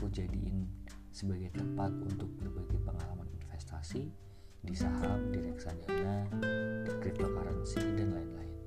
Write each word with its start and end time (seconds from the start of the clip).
aku 0.00 0.08
jadiin 0.16 0.64
sebagai 1.12 1.52
tempat 1.52 1.92
untuk 1.92 2.32
berbagi 2.40 2.80
pengalaman 2.88 3.28
investasi 3.36 4.08
di 4.64 4.72
saham, 4.72 5.28
di 5.28 5.44
reksadana, 5.44 6.24
di 6.88 6.92
cryptocurrency, 7.04 7.84
dan 8.00 8.16
lain-lain. 8.16 8.64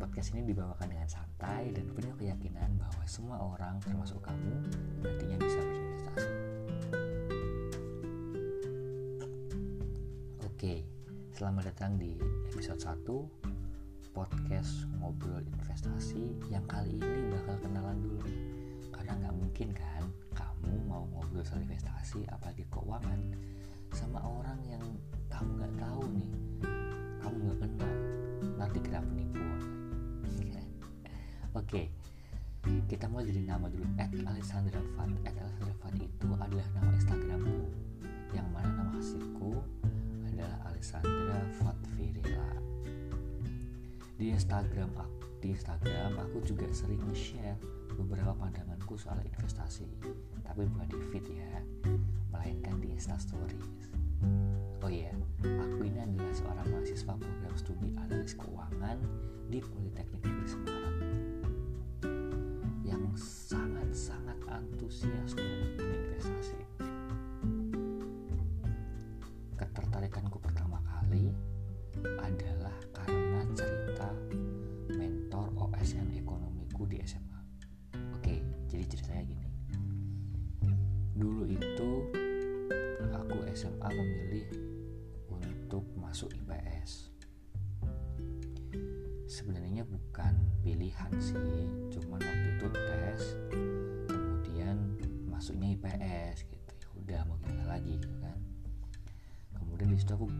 Podcast 0.00 0.32
ini 0.32 0.48
dibawakan 0.48 0.88
dengan 0.88 1.04
santai 1.04 1.76
dan 1.76 1.84
penuh 1.92 2.16
keyakinan 2.16 2.80
bahwa 2.80 3.04
semua 3.04 3.44
orang, 3.44 3.76
termasuk 3.84 4.24
kamu, 4.24 4.56
nantinya 5.04 5.36
bisa 5.36 5.60
berinvestasi. 5.60 6.30
Oke, 10.48 10.74
selamat 11.36 11.76
datang 11.76 12.00
di 12.00 12.16
episode 12.48 12.80
1 12.80 14.16
podcast 14.16 14.88
ngobrol 14.96 15.44
investasi 15.44 16.40
yang 16.48 16.64
kali 16.64 16.96
ini 16.96 17.20
bakal 17.36 17.60
kenalan 17.60 18.00
dulu 18.00 18.20
nih 18.24 18.40
karena 18.92 19.12
nggak 19.24 19.36
mungkin 19.40 19.68
kan 19.72 20.04
ngobrol 21.32 21.48
soal 21.48 21.64
investasi 21.64 22.28
apalagi 22.28 22.68
keuangan 22.68 23.16
sama 23.96 24.20
orang 24.20 24.60
yang 24.68 24.84
kamu 25.32 25.64
nggak 25.64 25.72
tahu 25.80 26.04
nih 26.12 26.28
kamu 27.24 27.36
nggak 27.40 27.58
kenal 27.64 27.94
nanti 28.60 28.78
kena 28.84 29.00
penipuan 29.00 29.60
oke 31.56 31.82
kita 32.84 33.08
mulai 33.08 33.32
dari 33.32 33.48
nama 33.48 33.64
dulu 33.64 33.82
at 33.96 34.12
Alexandra 34.12 34.76
Fat. 34.94 35.08
At 35.24 35.34
Alexandra 35.34 35.74
Fat 35.82 35.98
itu 35.98 36.28
adalah 36.38 36.66
nama 36.78 36.90
Instagramku. 36.94 37.64
Yang 38.30 38.48
mana 38.54 38.70
nama 38.70 38.92
hasilku 38.94 39.52
adalah 40.28 40.54
Alexandra 40.70 41.42
Fat 41.58 41.74
Virila 41.98 42.54
di 44.14 44.30
Instagram 44.30 44.94
aku 44.94 45.26
di 45.42 45.50
Instagram 45.50 46.22
aku 46.22 46.38
juga 46.46 46.70
sering 46.70 47.02
share 47.10 47.58
beberapa 47.96 48.32
pandanganku 48.36 48.96
soal 48.96 49.20
investasi 49.22 49.88
tapi 50.42 50.66
bukan 50.68 50.88
di 50.88 50.98
feed 51.12 51.26
ya 51.32 51.60
melainkan 52.32 52.76
di 52.80 52.92
instastories 52.92 53.90
oh 54.82 54.90
iya 54.90 55.14
aku 55.42 55.86
ini 55.86 55.98
adalah 56.02 56.34
seorang 56.34 56.66
mahasiswa 56.70 57.14
program 57.14 57.54
studi 57.54 57.88
analis 57.98 58.34
keuangan 58.34 58.98
di 59.52 59.60
Politeknik 59.60 60.24
Negeri 60.24 60.48
Semarang. 60.48 60.96
Yang 62.88 63.04
sangat-sangat 63.52 64.38
antusias 64.48 65.21
SMA 83.52 83.84
memilih 83.92 84.48
untuk 85.28 85.84
masuk 86.00 86.32
IPS. 86.32 87.12
Sebenarnya 89.28 89.84
bukan 89.84 90.40
pilihan 90.64 91.12
sih, 91.20 91.68
cuman 91.92 92.16
waktu 92.16 92.48
itu 92.56 92.66
tes, 92.72 93.20
kemudian 94.08 94.96
masuknya 95.28 95.76
IPS 95.76 96.48
gitu. 96.48 96.72
Ya 96.80 96.88
udah 96.96 97.20
mau 97.28 97.36
gimana 97.44 97.76
lagi 97.76 98.00
gitu 98.00 98.16
kan. 98.24 98.40
Kemudian 99.52 99.92
di 99.92 100.00
situ 100.00 100.16
aku 100.16 100.32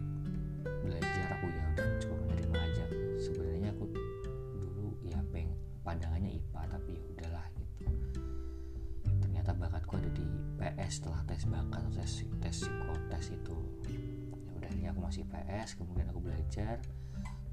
di 10.73 10.81
PS 10.81 11.05
setelah 11.05 11.21
tes 11.29 11.45
bakat 11.45 11.85
tes 11.93 12.25
tes 12.41 12.55
psikotes 12.65 13.25
itu. 13.29 13.57
Ya 14.41 14.51
udah 14.57 14.69
ini 14.73 14.85
aku 14.89 15.05
masih 15.05 15.21
PS 15.29 15.77
kemudian 15.77 16.09
aku 16.09 16.17
belajar. 16.17 16.81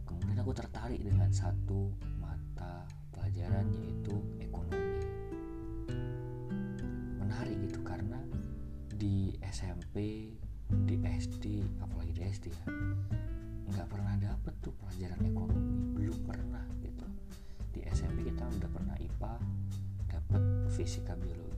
Kemudian 0.08 0.40
aku 0.40 0.56
tertarik 0.56 1.04
dengan 1.04 1.28
satu 1.28 1.92
mata 2.16 2.88
pelajaran 3.12 3.68
yaitu 3.76 4.16
ekonomi. 4.40 5.04
Menarik 7.20 7.60
gitu 7.68 7.84
karena 7.84 8.16
di 8.88 9.36
SMP 9.44 10.32
di 10.88 10.96
SD 11.04 11.44
apalagi 11.84 12.16
di 12.16 12.22
SD 12.24 12.46
ya 12.56 12.64
nggak 13.68 13.86
pernah 13.86 14.16
dapet 14.16 14.54
tuh 14.64 14.72
pelajaran 14.80 15.20
ekonomi. 15.28 15.92
Belum 15.92 16.18
pernah 16.24 16.64
gitu. 16.80 17.04
Di 17.68 17.84
SMP 17.92 18.32
kita 18.32 18.48
udah 18.48 18.70
pernah 18.72 18.96
IPA 18.96 19.34
dapet 20.08 20.42
fisika 20.72 21.12
biologi 21.20 21.49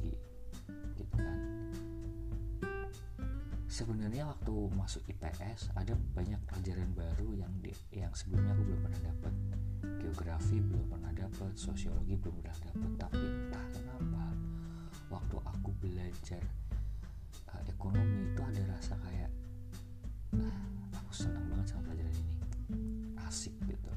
sebenarnya 3.82 4.30
waktu 4.30 4.54
masuk 4.78 5.02
IPS 5.10 5.74
ada 5.74 5.98
banyak 6.14 6.38
pelajaran 6.46 6.86
baru 6.94 7.34
yang 7.34 7.50
di, 7.58 7.74
yang 7.90 8.14
sebelumnya 8.14 8.54
aku 8.54 8.62
belum 8.62 8.80
pernah 8.86 9.00
dapet. 9.10 9.34
Geografi 9.98 10.56
belum 10.62 10.86
pernah 10.86 11.10
dapet 11.10 11.50
sosiologi 11.58 12.14
belum 12.14 12.38
pernah 12.38 12.58
dapet 12.62 12.90
tapi 12.94 13.18
entah 13.26 13.66
kenapa 13.74 14.24
waktu 15.10 15.36
aku 15.42 15.70
belajar 15.82 16.42
uh, 17.50 17.62
ekonomi 17.66 18.30
itu 18.30 18.42
ada 18.46 18.62
rasa 18.70 18.94
kayak 19.02 19.30
ah, 20.38 20.62
aku 21.02 21.10
senang 21.10 21.42
banget 21.50 21.74
sama 21.74 21.82
pelajaran 21.90 22.14
ini. 22.14 22.36
Asik 23.26 23.54
gitu. 23.66 23.90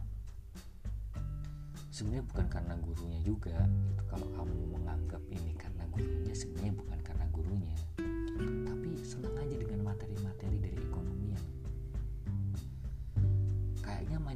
Sebenarnya 1.93 2.25
bukan 2.25 2.45
karena 2.49 2.73
gurunya 2.81 3.21
juga 3.21 3.53
itu 3.69 4.01
kalau 4.09 4.33
kamu 4.33 4.81
menganggap 4.81 5.21
ini 5.29 5.53
karena 5.53 5.85
gurunya 5.93 6.33
sebenarnya 6.33 6.73
bukan 6.73 6.99
karena 7.05 7.25
gurunya 7.29 7.77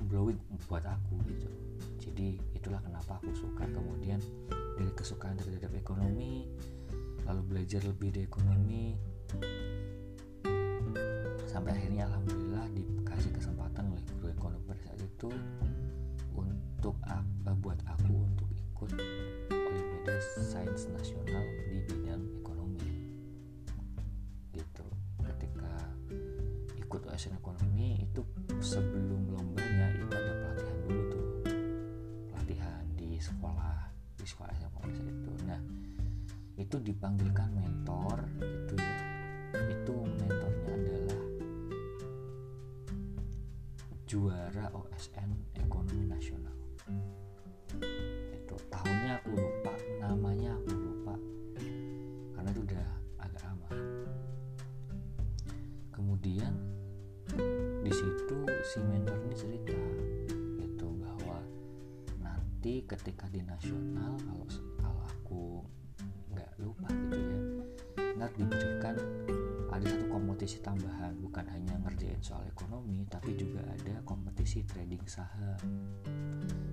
blowing 0.09 0.41
buat 0.65 0.81
aku 0.83 1.21
gitu. 1.29 1.49
Jadi 2.01 2.41
itulah 2.57 2.81
kenapa 2.81 3.21
aku 3.21 3.29
suka 3.37 3.69
kemudian 3.69 4.17
dari 4.75 4.91
kesukaan 4.97 5.37
terhadap 5.37 5.69
ekonomi 5.77 6.49
lalu 7.29 7.41
belajar 7.45 7.85
lebih 7.85 8.09
di 8.09 8.25
ekonomi. 8.25 8.97
Sampai 11.45 11.77
akhirnya 11.77 12.09
alhamdulillah 12.09 12.38
itu 36.69 36.93
dipanggilkan 36.93 37.49
mentor 37.57 38.29
gitu 38.37 38.77
ya. 38.77 38.97
Itu 39.73 40.05
mentornya 40.05 40.69
adalah 40.77 41.21
juara 44.05 44.65
OSN 44.77 45.33
ekonomi 45.57 46.05
nasional. 46.05 46.53
Itu 48.29 48.53
tahunnya 48.69 49.17
aku 49.17 49.33
lupa 49.33 49.73
namanya 49.97 50.53
aku 50.61 50.77
lupa. 50.77 51.17
Karena 52.37 52.49
itu 52.53 52.61
udah 52.61 52.87
agak 53.17 53.41
lama. 53.49 53.69
Kemudian 55.89 56.53
di 57.81 57.89
situ 57.89 58.45
si 58.61 58.77
mentor 58.85 59.17
ini 59.25 59.33
cerita 59.33 59.81
gitu 60.61 60.85
bahwa 61.01 61.41
nanti 62.21 62.85
ketika 62.85 63.25
di 63.33 63.41
nasional 63.41 64.21
kalau 64.21 64.45
ntar 68.19 68.35
diberikan 68.35 68.99
ada 69.71 69.85
satu 69.95 70.05
kompetisi 70.11 70.59
tambahan. 70.59 71.15
Bukan 71.23 71.45
hanya 71.55 71.79
ngerjain 71.87 72.19
soal 72.19 72.43
ekonomi 72.51 73.07
tapi 73.07 73.31
juga 73.39 73.63
ada 73.63 74.03
kompetisi 74.03 74.67
trading 74.67 75.07
saham. 75.07 75.55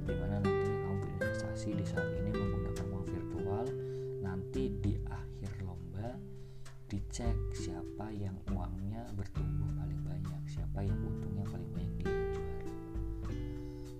Di 0.02 0.10
mana 0.10 0.42
nantinya 0.42 0.76
kamu 0.82 0.96
berinvestasi 1.06 1.68
di 1.78 1.84
saham 1.86 2.10
ini 2.18 2.30
menggunakan 2.34 2.86
uang 2.90 3.06
virtual 3.06 3.66
nanti 4.26 4.74
di 4.82 4.98
akhir 5.06 5.62
lomba 5.62 6.18
dicek 6.90 7.34
siapa 7.54 8.10
yang 8.10 8.34
uangnya 8.50 9.06
bertumbuh 9.14 9.70
paling 9.74 10.02
banyak 10.02 10.42
siapa 10.50 10.82
yang 10.82 10.98
untungnya 11.02 11.46
paling 11.50 11.70
banyak 11.74 11.94
dia 11.98 12.14
juara 12.30 12.70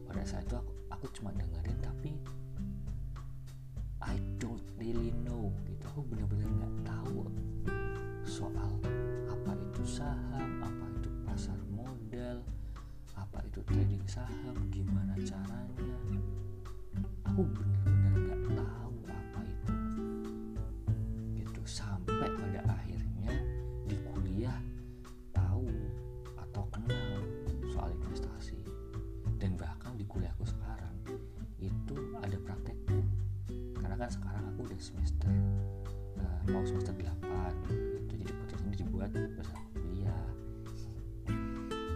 pada 0.06 0.22
saat 0.22 0.46
itu 0.46 0.54
aku, 0.54 0.72
aku 0.94 1.06
cuma 1.19 1.34
dengerin 1.34 1.78
udah 34.06 34.79
semester 34.79 35.35
uh, 36.23 36.41
mau 36.55 36.62
semester 36.62 36.94
8 36.94 37.26
itu 37.75 37.75
jadi 38.06 38.26
ini 38.62 38.75
dibuat 38.79 39.11
bersama 39.11 39.67
kuliah. 39.75 40.23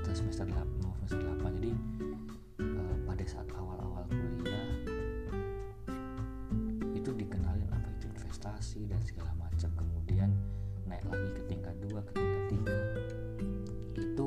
Terus 0.02 0.18
semester 0.18 0.50
8 0.50 0.58
mau 0.82 0.90
semester 0.98 1.22
8 1.38 1.62
jadi 1.62 1.72
uh, 2.66 2.96
pada 3.06 3.24
saat 3.30 3.46
awal-awal 3.54 4.02
kuliah 4.10 4.66
itu 6.98 7.10
dikenalin 7.14 7.70
apa 7.70 7.88
itu 7.94 8.10
investasi 8.10 8.90
dan 8.90 8.98
segala 9.06 9.30
macam. 9.38 9.70
Kemudian 9.78 10.34
naik 10.90 11.06
lagi 11.06 11.30
ke 11.30 11.42
tingkat 11.46 11.78
2 11.78 11.94
ke 11.94 12.12
tingkat 12.18 12.42
3 13.94 14.02
itu 14.02 14.26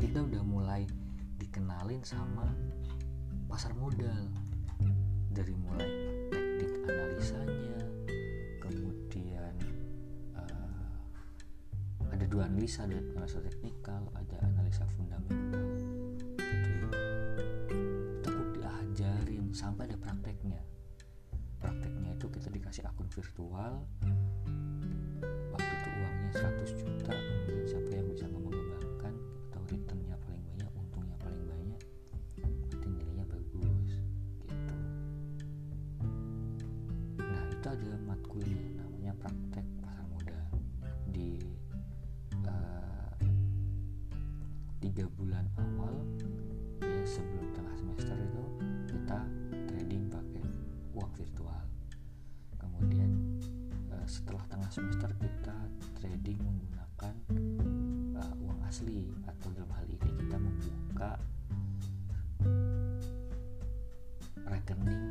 kita 0.00 0.18
udah 0.24 0.40
mulai 0.40 0.88
dikenalin 1.36 2.00
sama 2.00 2.48
pasar 3.44 3.76
modal. 3.76 4.32
Dari 5.30 5.54
mulai 5.54 6.39
analisanya. 6.86 7.80
Kemudian 8.60 9.54
uh, 10.36 11.00
ada 12.12 12.24
dua 12.28 12.46
analisa 12.48 12.86
ada 12.86 12.96
analisa 13.16 13.40
teknikal 13.42 14.06
ada 14.16 14.36
analisa 14.44 14.84
fundamental. 14.96 15.66
Itu 18.20 18.28
aku 18.28 18.44
diajarin 18.56 19.52
sampai 19.52 19.88
ada 19.90 19.96
prakteknya. 20.00 20.60
Prakteknya 21.60 22.16
itu 22.16 22.26
kita 22.32 22.48
dikasih 22.48 22.82
akun 22.88 23.08
virtual 23.12 23.84
semester 54.70 55.10
kita 55.18 55.58
trading 55.98 56.38
menggunakan 56.46 57.14
uh, 58.22 58.34
uang 58.38 58.60
asli 58.70 59.10
atau 59.26 59.50
dalam 59.50 59.66
hal 59.74 59.82
ini 59.90 60.10
kita 60.14 60.36
membuka 60.38 61.10
rekening 64.46 65.10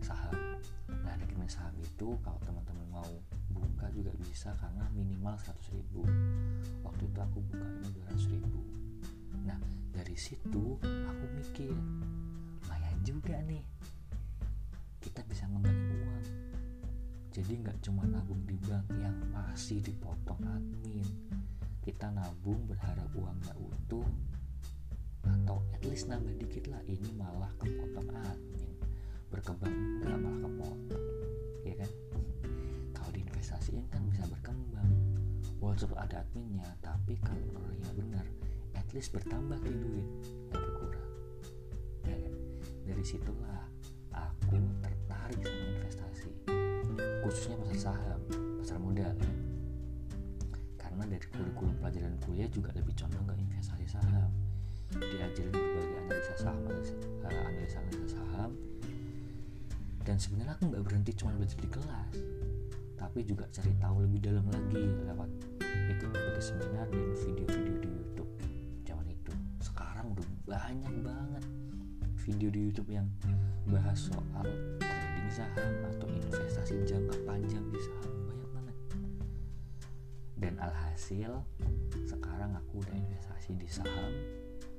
saham. 0.00 0.32
Nah 0.88 1.14
rekening 1.20 1.52
saham 1.52 1.76
itu 1.84 2.16
kalau 2.24 2.40
teman-teman 2.48 2.88
mau 2.88 3.12
buka 3.52 3.92
juga 3.92 4.08
bisa 4.24 4.56
karena 4.56 4.88
minimal 4.96 5.36
100 5.36 5.76
ribu. 5.76 6.08
Waktu 6.80 7.02
itu 7.12 7.18
aku 7.20 7.44
bukanya 7.52 7.88
200 8.08 8.32
ribu. 8.32 8.60
Nah 9.44 9.60
dari 9.92 10.16
situ 10.16 10.80
aku 10.80 11.24
mikir 11.36 11.76
lumayan 12.64 12.96
juga 13.04 13.36
nih 13.44 13.60
kita 15.04 15.20
bisa 15.28 15.44
ngembangin 15.44 15.92
uang 16.08 16.41
jadi 17.32 17.64
nggak 17.64 17.80
cuma 17.80 18.04
nabung 18.04 18.44
di 18.44 18.60
bank 18.60 18.92
yang 19.00 19.16
masih 19.32 19.80
dipotong 19.80 20.36
admin. 20.44 21.08
Kita 21.80 22.12
nabung 22.12 22.68
berharap 22.68 23.08
uangnya 23.16 23.56
utuh 23.56 24.04
atau 25.24 25.64
at 25.72 25.80
least 25.88 26.12
nambah 26.12 26.36
dikit 26.36 26.68
lah 26.68 26.84
ini 26.84 27.08
malah 27.16 27.48
kepotong 27.56 28.04
admin. 28.28 28.76
Berkembang 29.32 29.72
enggak 29.72 30.20
malah 30.20 30.40
kepotong 30.44 31.04
ya 31.64 31.74
kan? 31.80 31.90
Kalau 33.00 33.10
diinvestasiin 33.16 33.88
kan 33.88 34.04
bisa 34.12 34.28
berkembang. 34.28 34.92
Walaupun 35.56 35.96
ada 35.96 36.20
adminnya 36.20 36.68
tapi 36.84 37.16
kalau 37.24 37.48
orangnya 37.56 37.92
benar 37.96 38.26
at 38.76 38.84
least 38.92 39.08
bertambah 39.16 39.56
tuh 39.64 39.72
duit 39.72 40.06
nggak 40.52 40.60
berkurang. 40.68 41.10
Ya 42.04 42.16
kan? 42.28 42.34
Dari 42.92 43.04
situlah 43.08 43.61
kuliah 52.22 52.48
juga 52.48 52.70
lebih 52.72 52.94
condong 52.94 53.26
ke 53.26 53.34
investasi 53.38 53.86
saham. 53.86 54.30
Diajarin 54.92 55.52
berbagai 55.52 55.98
analisa 56.04 56.34
saham 56.36 56.62
analisa, 56.68 56.94
uh, 57.24 57.42
analisa, 57.48 57.78
analisa 57.80 58.06
saham. 58.16 58.50
Dan 60.02 60.16
sebenarnya 60.18 60.54
aku 60.58 60.64
nggak 60.70 60.82
berhenti 60.84 61.12
cuma 61.14 61.34
belajar 61.38 61.58
di 61.62 61.70
kelas 61.70 62.14
tapi 63.02 63.26
juga 63.26 63.50
cari 63.50 63.74
tahu 63.82 64.06
lebih 64.06 64.20
dalam 64.22 64.46
lagi 64.46 64.78
lewat 65.10 65.26
ikut 65.90 66.06
berbagai 66.14 66.38
seminar 66.38 66.86
dan 66.86 67.10
video-video 67.18 67.76
di 67.82 67.90
YouTube 67.90 68.30
zaman 68.86 69.06
itu. 69.10 69.34
Sekarang 69.58 70.14
udah 70.14 70.28
banyak 70.46 70.94
banget 71.02 71.44
video 72.22 72.48
di 72.54 72.70
YouTube 72.70 72.94
yang 72.94 73.10
bahas 73.66 74.06
soal 74.06 74.46
trading 74.78 75.30
saham 75.34 75.72
atau 75.90 76.06
investasi 76.06 76.86
jangka 76.86 77.18
panjang 77.26 77.66
di 77.74 77.80
saham. 77.82 78.14
Banyak 78.30 78.50
banget. 78.54 78.76
Dan 80.38 80.54
alhasil 80.62 81.42
sekarang 82.08 82.50
aku 82.56 82.80
udah 82.80 82.96
investasi 82.96 83.56
di 83.56 83.68
saham. 83.68 84.12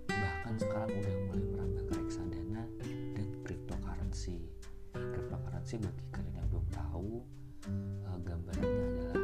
Bahkan 0.10 0.56
sekarang 0.60 0.90
udah 0.92 1.14
mulai 1.30 1.46
merambah 1.54 1.84
ke 1.90 1.94
reksadana 2.00 2.64
dan 3.16 3.28
cryptocurrency. 3.46 4.38
Cryptocurrency 4.94 5.76
bagi 5.82 6.06
kalian 6.14 6.36
yang 6.38 6.48
belum 6.50 6.68
tahu 6.74 7.10
uh, 8.08 8.18
gambarannya 8.22 8.86
adalah 8.94 9.22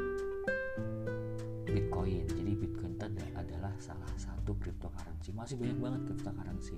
bitcoin. 1.70 2.26
Jadi 2.30 2.52
bitcoin 2.58 2.92
itu 2.98 3.06
adalah 3.38 3.74
salah 3.82 4.14
satu 4.18 4.52
cryptocurrency. 4.58 5.34
Masih 5.34 5.56
banyak 5.58 5.78
banget 5.78 6.02
cryptocurrency 6.10 6.78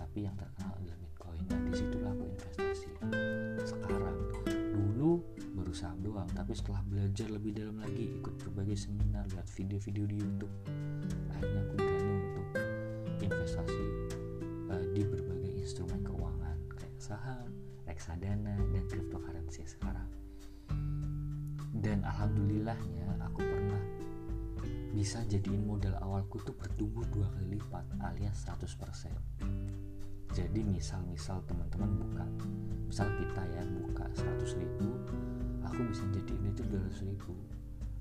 tapi 0.00 0.26
yang 0.26 0.34
terkenal 0.34 0.74
adalah 0.74 0.98
bitcoin. 0.98 1.42
Dan 1.46 1.60
di 1.68 1.72
situlah 1.76 2.10
aku 2.10 2.24
investasi 2.26 2.59
doang 6.20 6.36
tapi 6.36 6.52
setelah 6.52 6.84
belajar 6.84 7.32
lebih 7.32 7.56
dalam 7.56 7.80
lagi 7.80 8.12
ikut 8.20 8.34
berbagai 8.44 8.76
seminar 8.76 9.24
lihat 9.32 9.48
video-video 9.56 10.04
di 10.04 10.16
YouTube 10.20 10.52
akhirnya 11.32 11.60
aku 11.64 11.74
berani 11.80 12.12
untuk 12.20 12.48
investasi 13.24 13.84
uh, 14.68 14.84
di 14.92 15.00
berbagai 15.00 15.52
instrumen 15.64 16.04
keuangan 16.04 16.60
kayak 16.76 16.92
saham, 17.00 17.48
reksadana, 17.88 18.52
dan 18.52 18.84
cryptocurrency 18.92 19.64
sekarang. 19.64 20.12
Dan 21.72 22.04
alhamdulillahnya 22.04 23.16
aku 23.24 23.40
pernah 23.40 23.80
bisa 24.92 25.24
jadiin 25.24 25.64
modal 25.64 25.96
awalku 26.04 26.36
tuh 26.44 26.52
bertumbuh 26.52 27.08
dua 27.08 27.32
kali 27.32 27.56
lipat 27.56 27.88
alias 28.04 28.44
100% 28.44 29.08
jadi 30.36 30.60
misal-misal 30.66 31.40
teman-teman 31.46 31.94
buka 31.94 32.26
misal 32.90 33.06
kita 33.16 33.42
ya 33.54 33.62
buka 33.70 34.04
100 34.18 34.60
ribu 34.60 34.90
aku 35.70 35.86
bisa 35.86 36.02
jadiin 36.10 36.50
itu 36.50 36.62
200 36.66 37.06
ribu. 37.06 37.32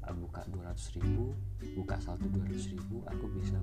Buka 0.09 0.41
200 0.49 0.97
ribu 0.97 1.37
buka 1.77 2.01
saldo 2.01 2.25
200 2.33 2.73
ribu 2.73 3.05
aku 3.05 3.29
bisa 3.37 3.61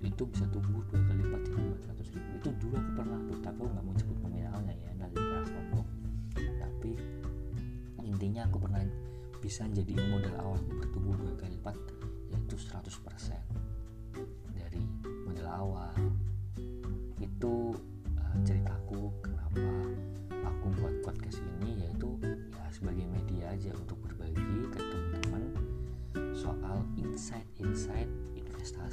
itu 0.00 0.24
bisa 0.32 0.48
tumbuh 0.48 0.80
dua 0.88 1.00
kali 1.04 1.20
lipat 1.20 1.42
jadi 1.44 1.60
400 1.92 2.14
ribu. 2.16 2.28
Itu 2.40 2.48
dulu 2.56 2.74
aku 2.80 2.90
pernah 2.96 3.18
tuh. 3.28 3.38
Tapi 3.44 3.58
aku 3.60 3.68
nggak 3.68 3.84
mau 3.84 3.94
sebut 4.00 4.18
nominalnya 4.24 4.74
ya 4.80 4.90
nanti 4.96 5.20
keras 5.20 5.50
tapi 6.34 6.90
intinya 8.04 8.44
aku 8.48 8.60
pernah 8.60 8.80
bisa 9.40 9.68
jadi 9.68 9.92
modal 10.08 10.34
awal 10.40 10.60
bertumbuh 10.80 11.16
dua 11.20 11.32
kali 11.36 11.56
lipat 11.60 11.76
yaitu 12.32 12.56
100% 12.56 12.96
dari 14.56 14.80
modal 15.28 15.48
awal 15.52 15.92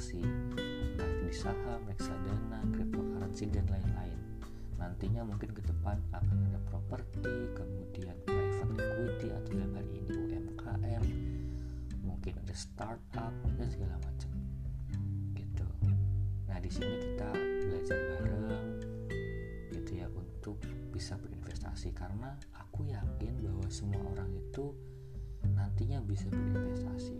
investasi 0.02 0.26
baik 0.98 1.18
di 1.22 1.30
saham, 1.30 1.80
reksadana, 1.86 2.58
cryptocurrency 2.74 3.46
dan 3.54 3.62
lain-lain. 3.70 4.18
Nantinya 4.74 5.22
mungkin 5.22 5.54
ke 5.54 5.62
depan 5.62 5.94
akan 6.10 6.36
ada 6.50 6.58
properti, 6.66 7.22
kemudian 7.54 8.18
private 8.26 8.82
equity 8.82 9.30
atau 9.30 9.50
dalam 9.54 9.72
hal 9.78 9.86
ini 9.94 10.10
UMKM, 10.10 11.04
mungkin 12.02 12.34
ada 12.34 12.54
startup 12.58 13.30
dan 13.54 13.68
segala 13.70 13.94
macam. 14.02 14.30
Gitu. 15.38 15.66
Nah 16.50 16.58
di 16.58 16.70
sini 16.74 16.94
kita 16.98 17.30
belajar 17.38 17.98
bareng, 18.02 18.66
gitu 19.70 19.90
ya 20.02 20.10
untuk 20.10 20.58
bisa 20.90 21.14
berinvestasi 21.14 21.94
karena 21.94 22.34
aku 22.58 22.90
yakin 22.90 23.38
bahwa 23.38 23.70
semua 23.70 24.02
orang 24.18 24.34
itu 24.34 24.74
nantinya 25.46 26.02
bisa 26.02 26.26
berinvestasi 26.26 27.14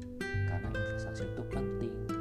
karena 0.51 0.69
investasi 0.75 1.23
itu 1.31 1.43
penting 1.47 2.12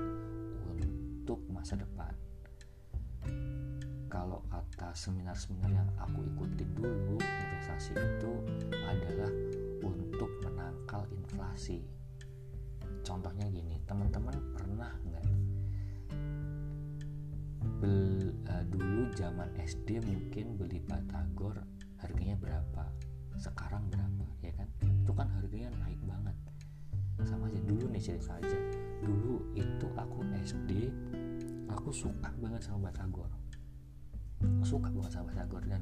seminar-seminar 4.93 5.71
yang 5.71 5.89
aku 5.97 6.19
ikutin 6.35 6.69
dulu 6.75 7.15
investasi 7.17 7.95
itu 7.95 8.31
adalah 8.83 9.31
untuk 9.81 10.31
menangkal 10.43 11.07
inflasi. 11.15 11.81
Contohnya 13.01 13.49
gini 13.49 13.81
teman-teman 13.87 14.35
pernah 14.53 14.91
nggak 15.07 15.25
bel, 17.81 18.29
uh, 18.51 18.63
dulu 18.69 19.09
zaman 19.17 19.49
SD 19.57 20.03
mungkin 20.05 20.59
beli 20.59 20.77
batagor 20.85 21.57
harganya 22.03 22.37
berapa? 22.37 22.83
Sekarang 23.39 23.89
berapa 23.89 24.29
ya 24.45 24.53
kan? 24.53 24.67
Itu 24.85 25.11
kan 25.17 25.31
harganya 25.33 25.73
naik 25.81 25.97
banget. 26.05 26.35
Sama 27.25 27.49
aja 27.49 27.61
dulu 27.65 27.89
nih 27.89 28.01
cerita 28.01 28.37
aja. 28.37 28.59
Dulu 29.01 29.57
itu 29.57 29.87
aku 29.97 30.21
SD 30.45 30.93
aku 31.71 31.89
suka 31.89 32.29
banget 32.37 32.61
sama 32.61 32.91
batagor 32.91 33.40
suka 34.65 34.89
banget 34.93 35.11
sama 35.13 35.31
batagor 35.31 35.63
dan 35.67 35.81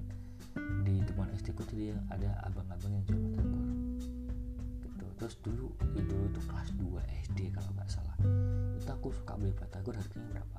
di 0.83 1.03
depan 1.05 1.29
SD 1.35 1.53
ku 1.55 1.63
tuh 1.63 1.77
dia 1.77 1.95
ada 2.09 2.29
abang-abang 2.47 2.91
yang 2.91 3.03
jual 3.07 3.21
batagor 3.29 3.63
gitu. 4.83 5.05
Terus 5.19 5.35
dulu 5.43 5.67
dulu 5.95 6.25
tuh 6.31 6.43
kelas 6.47 6.69
2 6.79 7.25
SD 7.29 7.39
kalau 7.55 7.71
nggak 7.75 7.89
salah. 7.91 8.15
Itu 8.75 8.89
aku 8.89 9.11
suka 9.11 9.35
beli 9.35 9.53
batagor 9.55 9.95
harganya 9.95 10.27
berapa? 10.39 10.57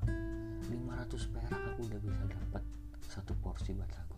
500 0.71 1.33
perak 1.33 1.61
aku 1.73 1.81
udah 1.89 1.99
bisa 1.99 2.23
dapat 2.29 2.63
satu 3.11 3.33
porsi 3.43 3.75
batagor 3.75 4.11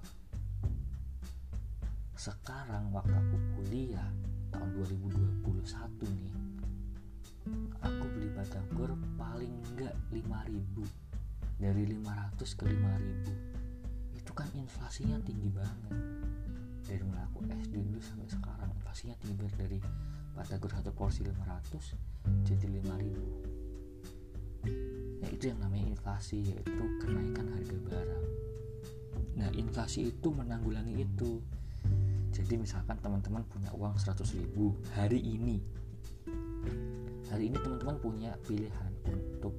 sekarang 2.23 2.87
waktu 2.95 3.11
aku 3.11 3.35
kuliah 3.59 4.07
tahun 4.47 4.79
2021 4.79 5.43
nih 6.07 6.35
aku 7.83 8.03
beli 8.15 8.29
batagor 8.31 8.95
paling 9.19 9.51
enggak 9.75 9.91
5000 10.07 10.23
dari 11.59 11.83
500 11.83 12.47
ke 12.47 12.63
5000 12.63 13.11
itu 13.11 13.33
kan 14.43 14.51
inflasinya 14.59 15.15
tinggi 15.23 15.47
banget. 15.55 15.95
Dari 16.83 16.99
mulai 17.07 17.23
aku 17.23 17.47
SD 17.47 17.79
dulu 17.79 18.03
sampai 18.03 18.27
sekarang 18.27 18.67
inflasinya 18.75 19.15
tinggi 19.23 19.39
banget. 19.39 19.55
Dari 19.55 19.79
batagor 20.35 20.67
satu 20.67 20.91
porsi 20.91 21.23
500 21.23 22.43
jadi 22.43 22.83
5000 22.83 25.23
ya 25.23 25.31
itu 25.31 25.47
yang 25.47 25.63
namanya 25.63 25.95
inflasi 25.95 26.43
yaitu 26.43 26.83
kenaikan 26.99 27.47
harga 27.47 27.77
barang. 27.87 28.25
Nah 29.39 29.47
inflasi 29.55 30.11
itu 30.11 30.27
menanggulangi 30.27 30.99
itu. 30.99 31.39
Jadi 32.33 32.57
misalkan 32.59 32.97
teman-teman 32.99 33.45
punya 33.47 33.71
uang 33.71 33.95
100 33.95 34.19
ribu 34.35 34.75
hari 34.91 35.23
ini. 35.23 35.63
Hari 37.31 37.47
ini 37.47 37.55
teman-teman 37.61 37.95
punya 38.03 38.35
pilihan 38.43 38.91
untuk 39.07 39.55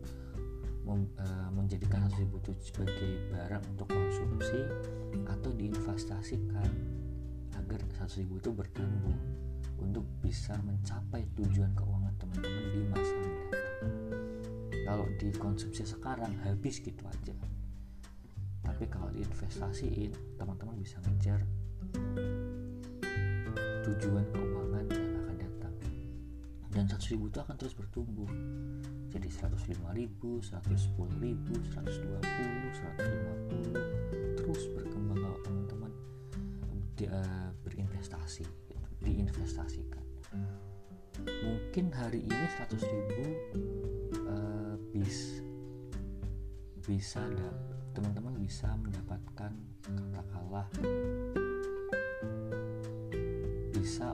mem, 0.85 1.09
uh, 1.17 1.49
menjadikan 1.51 2.05
100 2.07 2.21
ribu 2.21 2.37
itu 2.45 2.53
sebagai 2.61 3.11
barang 3.33 3.65
untuk 3.73 3.89
konsumsi 3.89 4.61
atau 5.25 5.51
diinvestasikan 5.57 6.71
agar 7.57 7.81
100 7.97 8.21
ribu 8.21 8.37
itu 8.37 8.51
bertambah 8.53 9.17
untuk 9.81 10.05
bisa 10.21 10.55
mencapai 10.63 11.25
tujuan 11.35 11.73
keuangan 11.73 12.15
teman-teman 12.21 12.65
di 12.71 12.81
masa 12.93 13.15
mendatang. 13.17 13.97
Kalau 14.85 15.07
dikonsumsi 15.17 15.83
sekarang 15.89 16.33
habis 16.45 16.79
gitu 16.85 17.03
aja. 17.09 17.35
Tapi 18.65 18.85
kalau 18.89 19.09
diinvestasiin 19.13 20.13
teman-teman 20.37 20.77
bisa 20.81 21.01
ngejar 21.09 21.41
tujuan 23.85 24.25
keuangan 24.33 24.85
yang 24.93 25.13
akan 25.25 25.37
datang. 25.41 25.75
Dan 26.73 26.85
100 26.89 27.13
ribu 27.17 27.33
itu 27.33 27.39
akan 27.41 27.57
terus 27.57 27.77
bertumbuh 27.77 28.29
jadi 29.15 29.31
105 29.31 29.79
ribu 29.95 30.43
110 30.43 31.23
ribu 31.23 31.55
120 31.71 32.19
150 32.19 34.43
terus 34.43 34.67
berkembang 34.75 35.23
kalau 35.23 35.39
teman-teman 35.47 35.93
uh, 37.07 37.55
berinvestasi 37.63 38.43
gitu, 38.43 38.75
diinvestasikan. 39.07 40.03
Mungkin 41.23 41.95
hari 41.95 42.27
ini 42.27 42.45
100 42.59 42.75
ribu 42.75 43.23
uh, 44.27 44.75
bis 44.91 45.39
bisa 46.83 47.23
teman-teman 47.95 48.35
bisa 48.37 48.69
mendapatkan 48.83 49.55
katakanlah 50.11 50.67
bisa 53.71 54.11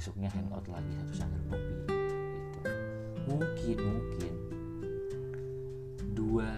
besoknya 0.00 0.32
hangout 0.32 0.64
lagi 0.72 0.88
satu 0.96 1.12
cangkir 1.12 1.44
kopi 1.44 1.74
gitu. 1.76 1.92
Mungkin 3.28 3.76
mungkin 3.84 4.34
dua 6.16 6.48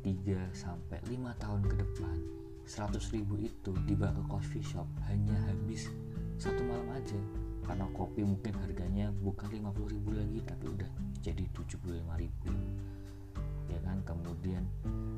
tiga 0.00 0.40
sampai 0.56 1.04
lima 1.12 1.36
tahun 1.36 1.60
ke 1.68 1.76
depan 1.76 2.16
100 2.64 2.96
ribu 3.12 3.36
itu 3.36 3.76
dibawa 3.84 4.16
ke 4.16 4.22
coffee 4.32 4.64
shop 4.64 4.88
hanya 5.12 5.36
habis 5.44 5.92
satu 6.40 6.64
malam 6.64 6.88
aja. 6.96 7.20
Karena 7.68 7.84
kopi 7.92 8.24
mungkin 8.24 8.56
harganya 8.64 9.12
bukan 9.20 9.52
50 9.52 9.92
ribu 9.92 10.16
lagi 10.16 10.40
tapi 10.48 10.64
udah 10.72 10.88
jadi 11.20 11.44
75 11.52 12.00
ribu 12.00 12.48
ya 13.68 13.78
kan? 13.84 14.00
Kemudian 14.08 14.64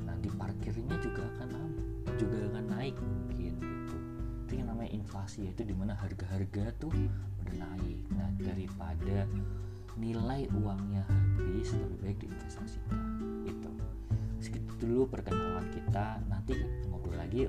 nanti 0.03 0.27
parkirnya 0.35 0.99
juga 0.99 1.23
akan 1.31 1.71
juga 2.19 2.43
akan 2.43 2.75
naik 2.75 2.99
mungkin 2.99 3.55
gitu 3.55 3.98
itu 4.49 4.65
yang 4.65 4.73
namanya 4.73 4.89
inflasi 4.97 5.45
yaitu 5.45 5.61
di 5.61 5.77
mana 5.77 5.93
harga-harga 5.93 6.73
tuh 6.81 6.89
udah 6.89 7.53
naik. 7.53 8.01
Nah 8.17 8.33
daripada 8.41 9.29
nilai 9.93 10.49
uangnya 10.57 11.05
habis 11.37 11.69
lebih 11.77 11.97
baik 12.01 12.17
diinvestasikan 12.25 12.97
itu 13.45 13.69
segitu 14.41 14.73
dulu 14.81 15.05
perkenalan 15.05 15.69
kita. 15.69 16.17
Nanti 16.25 16.57
ngobrol 16.89 17.21
lagi 17.21 17.45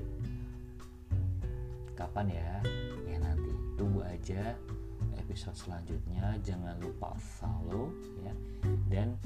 kapan 1.97 2.37
ya? 2.37 2.61
Ya 3.09 3.17
nanti. 3.17 3.49
Tunggu 3.81 4.05
aja 4.05 4.53
episode 5.17 5.57
selanjutnya. 5.57 6.37
Jangan 6.45 6.77
lupa 6.77 7.17
follow 7.17 7.89
ya. 8.21 8.33
Dan 8.93 9.17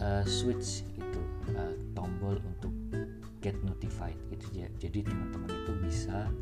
uh, 0.00 0.24
switch 0.24 0.80
itu 0.96 1.20
uh, 1.52 1.76
tombol 1.92 2.40
untuk 2.40 2.72
get 3.44 3.60
notified 3.60 4.16
gitu. 4.32 4.64
Jadi 4.80 5.04
teman-teman 5.04 5.52
itu 5.52 5.72
bisa 5.84 6.32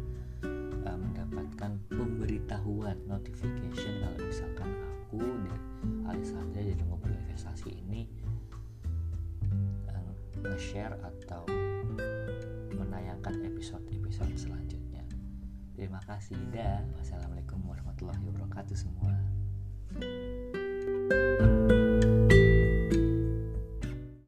uh, 0.86 0.98
mendapatkan 1.02 1.74
pemberitahuan 1.90 2.94
notification 3.10 4.06
kalau 4.06 4.18
misalkan 4.22 4.70
aku 4.70 5.18
dan 5.18 5.58
Alessandra 6.06 6.62
jadi 6.62 6.78
ngobrol 6.86 7.18
investasi 7.26 7.74
ini 7.74 8.06
uh, 9.90 10.14
nge-share 10.46 10.94
atau 11.02 11.42
menayangkan 12.78 13.34
episode-episode 13.50 14.38
selanjutnya. 14.38 15.02
Terima 15.74 15.98
kasih 16.06 16.38
dan 16.54 16.86
wassalamualaikum 16.94 17.58
warahmatullahi 17.66 18.22
wabarakatuh 18.30 18.78
semua. 18.78 19.10